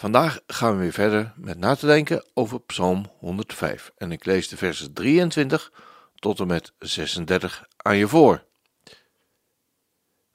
[0.00, 4.48] Vandaag gaan we weer verder met na te denken over Psalm 105 en ik lees
[4.48, 5.72] de versen 23
[6.14, 8.44] tot en met 36 aan je voor.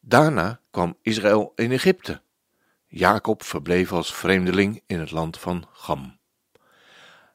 [0.00, 2.20] Daarna kwam Israël in Egypte.
[2.86, 6.18] Jacob verbleef als vreemdeling in het land van Gam.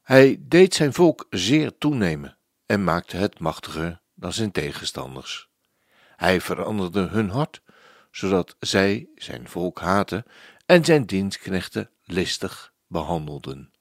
[0.02, 5.48] Hij deed zijn volk zeer toenemen en maakte het machtiger dan zijn tegenstanders.
[6.16, 7.62] Hij veranderde hun hart,
[8.10, 10.24] zodat zij zijn volk haten
[10.70, 13.72] en zijn dienstknechten listig behandelden.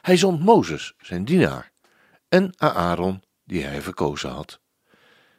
[0.00, 1.72] Hij zond Mozes, zijn dienaar,
[2.28, 4.60] en Aaron, die hij verkozen had.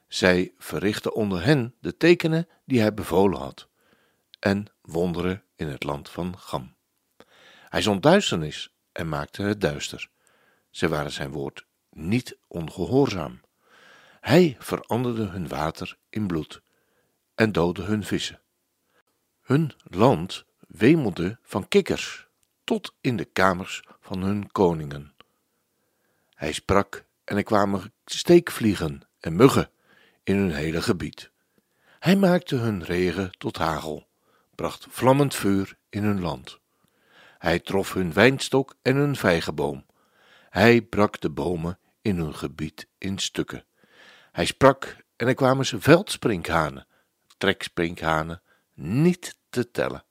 [0.08, 3.70] Zij verrichtten onder hen de tekenen die hij bevolen had,
[4.40, 6.76] en wonderen in het land van Gam.
[7.70, 10.10] Hij zond duisternis en maakte het duister.
[10.70, 13.42] Ze waren zijn woord niet ongehoorzaam.
[14.22, 16.62] Hij veranderde hun water in bloed
[17.34, 18.42] en doodde hun vissen.
[19.42, 20.45] Hun land
[20.78, 22.28] wemelde van kikkers
[22.64, 25.14] tot in de kamers van hun koningen.
[26.36, 29.70] Hij sprak en er kwamen steekvliegen en muggen
[30.24, 31.32] in hun hele gebied.
[32.00, 34.08] Hij maakte hun regen tot hagel,
[34.56, 36.60] bracht vlammend vuur in hun land.
[37.38, 39.86] Hij trof hun wijnstok en hun vijgenboom.
[40.50, 43.66] Hij brak de bomen in hun gebied in stukken.
[44.32, 46.88] Hij sprak en er kwamen ze veldsprinkhanen,
[47.38, 48.42] treksprinkhanen,
[48.74, 50.04] niet te tellen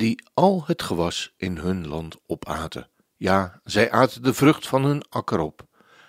[0.00, 2.88] die al het gewas in hun land opaten.
[3.16, 5.66] Ja, zij aten de vrucht van hun akker op.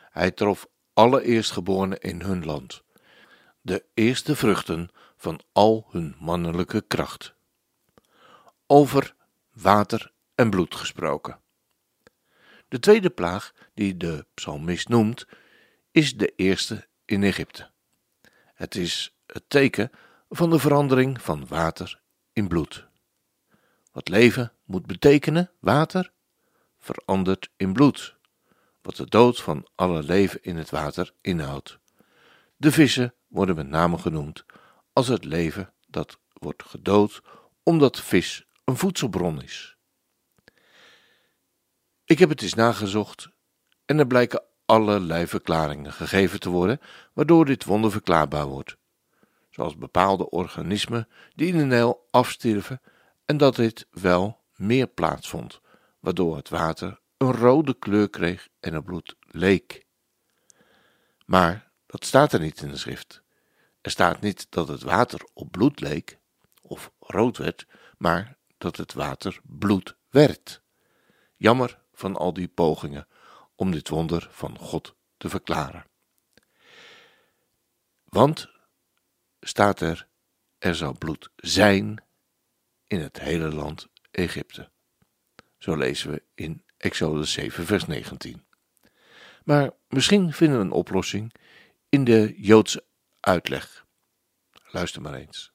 [0.09, 2.83] Hij trof alle eerstgeborenen in hun land,
[3.61, 7.33] de eerste vruchten van al hun mannelijke kracht.
[8.67, 9.15] Over
[9.53, 11.39] water en bloed gesproken.
[12.67, 15.25] De tweede plaag die de psalmist noemt,
[15.91, 17.69] is de eerste in Egypte.
[18.53, 19.91] Het is het teken
[20.29, 22.01] van de verandering van water
[22.33, 22.89] in bloed.
[23.91, 26.11] Wat leven moet betekenen, water,
[26.79, 28.15] verandert in bloed,
[28.81, 31.79] wat de dood van alle leven in het water inhoudt.
[32.57, 34.45] De vissen worden met name genoemd
[34.93, 37.21] als het leven dat wordt gedood
[37.63, 39.75] omdat vis een voedselbron is.
[42.05, 43.29] Ik heb het eens nagezocht
[43.85, 46.79] en er blijken allerlei verklaringen gegeven te worden
[47.13, 48.77] waardoor dit wonder verklaarbaar wordt,
[49.49, 52.81] zoals bepaalde organismen die in de Nijl afstierven
[53.31, 55.61] en dat dit wel meer plaatsvond,
[55.99, 59.85] waardoor het water een rode kleur kreeg en het bloed leek.
[61.25, 63.23] Maar dat staat er niet in de schrift.
[63.81, 66.19] Er staat niet dat het water op bloed leek
[66.61, 67.65] of rood werd,
[67.97, 70.61] maar dat het water bloed werd.
[71.35, 73.07] Jammer van al die pogingen
[73.55, 75.85] om dit wonder van God te verklaren.
[78.03, 78.49] Want
[79.39, 80.07] staat er,
[80.57, 82.09] er zal bloed zijn
[82.91, 84.69] in het hele land Egypte.
[85.57, 88.43] Zo lezen we in Exodus 7, vers 19.
[89.43, 91.33] Maar misschien vinden we een oplossing
[91.89, 92.83] in de Joodse
[93.19, 93.85] uitleg.
[94.71, 95.51] Luister maar eens.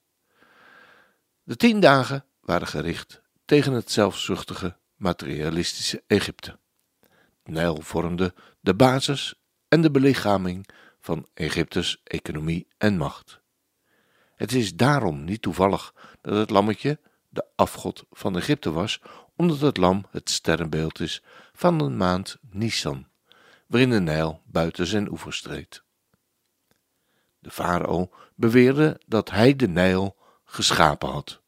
[1.42, 6.58] De tien dagen waren gericht tegen het zelfzuchtige, materialistische Egypte.
[7.44, 9.34] Nijl vormde de basis
[9.68, 10.68] en de belichaming
[11.00, 13.40] van Egyptes economie en macht.
[14.34, 16.98] Het is daarom niet toevallig dat het lammetje
[17.36, 19.00] de afgod van Egypte was,
[19.36, 23.06] omdat het lam het sterrenbeeld is van de maand Nisan,
[23.66, 25.82] waarin de Nijl buiten zijn oevers streed.
[27.38, 31.40] De farao beweerde dat hij de Nijl geschapen had.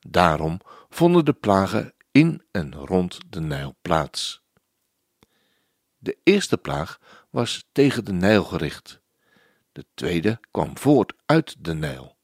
[0.00, 4.42] Daarom vonden de plagen in en rond de Nijl plaats.
[5.98, 6.98] De eerste plaag
[7.30, 9.00] was tegen de Nijl gericht.
[9.72, 12.16] De tweede kwam voort uit de Nijl.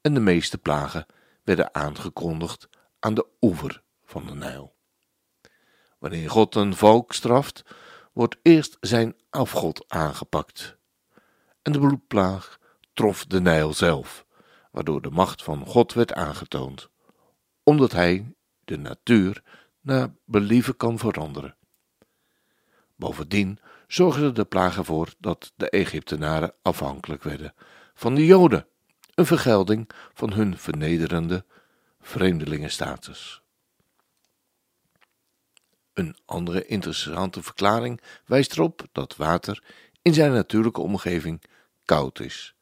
[0.00, 1.06] En de meeste plagen
[1.42, 2.68] werden aangekondigd
[2.98, 4.74] aan de oever van de Nijl.
[5.98, 7.62] Wanneer God een volk straft,
[8.12, 10.76] wordt eerst zijn afgod aangepakt.
[11.62, 12.58] En de bloedplaag
[12.92, 14.26] trof de Nijl zelf,
[14.70, 16.88] waardoor de macht van God werd aangetoond,
[17.62, 18.34] omdat hij
[18.64, 19.42] de natuur
[19.80, 21.56] naar believen kan veranderen.
[22.96, 27.54] Bovendien zorgde de plaag ervoor dat de Egyptenaren afhankelijk werden
[27.94, 28.66] van de Joden
[29.14, 31.44] een vergelding van hun vernederende
[32.00, 33.42] vreemdelingenstatus.
[35.92, 39.62] Een andere interessante verklaring wijst erop dat water
[40.02, 41.42] in zijn natuurlijke omgeving
[41.84, 42.54] koud is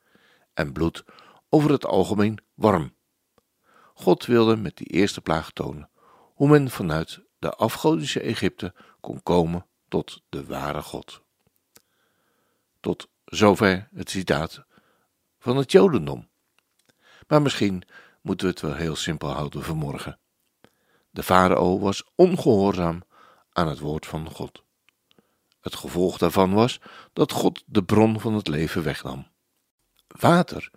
[0.55, 1.05] en bloed
[1.49, 2.95] over het algemeen warm.
[3.95, 5.91] God wilde met die eerste plaag tonen
[6.35, 11.23] hoe men vanuit de afgodische Egypte kon komen tot de ware God.
[12.81, 14.65] Tot zover het citaat
[15.39, 16.30] van het Jodendom.
[17.31, 17.83] Maar misschien
[18.21, 20.19] moeten we het wel heel simpel houden vanmorgen.
[21.11, 23.03] De farao was ongehoorzaam
[23.53, 24.65] aan het woord van God.
[25.61, 26.81] Het gevolg daarvan was
[27.13, 29.27] dat God de bron van het leven wegnam.
[30.07, 30.71] Water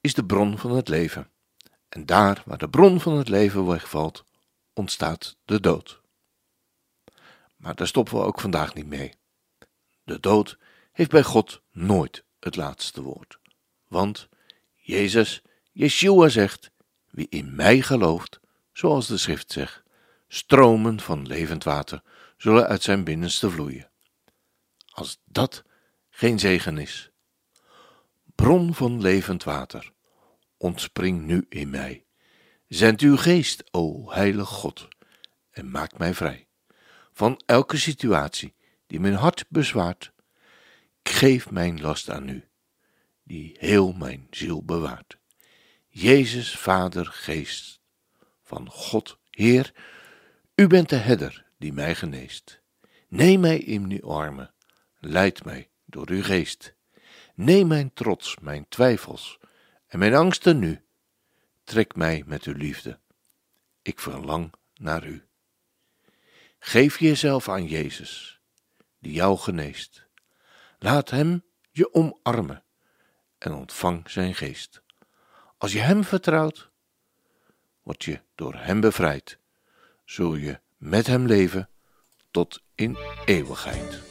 [0.00, 1.30] is de bron van het leven.
[1.88, 4.24] En daar waar de bron van het leven wegvalt,
[4.72, 6.00] ontstaat de dood.
[7.56, 9.14] Maar daar stoppen we ook vandaag niet mee.
[10.02, 10.58] De dood
[10.92, 13.38] heeft bij God nooit het laatste woord.
[13.88, 14.28] Want
[14.74, 15.42] Jezus,
[15.74, 16.70] Yeshua zegt:
[17.10, 18.40] Wie in mij gelooft,
[18.72, 19.82] zoals de schrift zegt,
[20.28, 22.02] stromen van levend water
[22.36, 23.90] zullen uit zijn binnenste vloeien.
[24.90, 25.64] Als dat
[26.10, 27.10] geen zegen is.
[28.34, 29.92] Bron van levend water,
[30.56, 32.04] ontspring nu in mij.
[32.68, 34.88] Zend uw geest, o heilig God,
[35.50, 36.44] en maak mij vrij
[37.14, 38.54] van elke situatie
[38.86, 40.12] die mijn hart bezwaart.
[41.02, 42.48] geef mijn last aan u,
[43.22, 45.18] die heel mijn ziel bewaart.
[45.96, 47.80] Jezus, Vader, Geest,
[48.42, 49.72] van God, Heer,
[50.54, 52.60] u bent de herder die mij geneest.
[53.08, 54.54] Neem mij in uw armen,
[54.98, 56.74] leid mij door uw geest.
[57.34, 59.38] Neem mijn trots, mijn twijfels
[59.86, 60.84] en mijn angsten nu.
[61.64, 62.98] Trek mij met uw liefde.
[63.82, 65.26] Ik verlang naar u.
[66.58, 68.40] Geef jezelf aan Jezus,
[68.98, 70.06] die jou geneest.
[70.78, 72.64] Laat Hem je omarmen
[73.38, 74.83] en ontvang Zijn geest.
[75.64, 76.70] Als je Hem vertrouwt,
[77.82, 79.38] word je door Hem bevrijd.
[80.04, 81.68] Zul je met Hem leven
[82.30, 84.02] tot in eeuwigheid.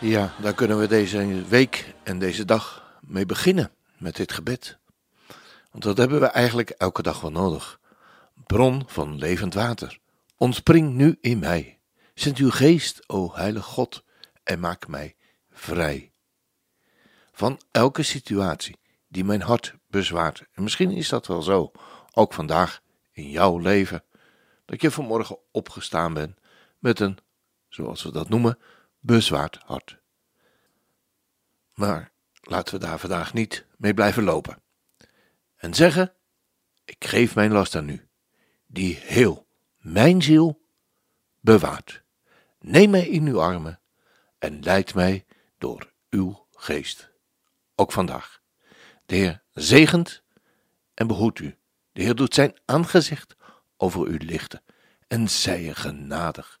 [0.00, 4.78] Ja, daar kunnen we deze week en deze dag mee beginnen met dit gebed.
[5.70, 7.80] Want dat hebben we eigenlijk elke dag wel nodig.
[8.46, 9.98] Bron van levend water,
[10.36, 11.78] ontspring nu in mij.
[12.14, 14.04] Zend uw geest, o heilige God,
[14.42, 15.14] en maak mij
[15.50, 16.12] vrij.
[17.32, 18.76] Van elke situatie
[19.08, 20.44] die mijn hart bezwaart.
[20.52, 21.70] En misschien is dat wel zo,
[22.12, 22.80] ook vandaag
[23.12, 24.04] in jouw leven,
[24.64, 26.38] dat je vanmorgen opgestaan bent
[26.78, 27.18] met een,
[27.68, 28.58] zoals we dat noemen,
[29.04, 29.98] bezwaard hart.
[31.74, 34.62] Maar laten we daar vandaag niet mee blijven lopen.
[35.56, 36.12] En zeggen:
[36.84, 38.08] Ik geef mijn last aan u,
[38.66, 39.46] die heel
[39.78, 40.60] mijn ziel
[41.40, 42.02] bewaart.
[42.58, 43.80] Neem mij in uw armen
[44.38, 45.26] en leid mij
[45.58, 47.10] door uw geest.
[47.74, 48.40] Ook vandaag.
[49.06, 50.22] De Heer zegent
[50.94, 51.58] en behoedt u.
[51.92, 53.36] De Heer doet zijn aangezicht
[53.76, 54.62] over u lichten
[55.08, 56.60] en zij je genadig.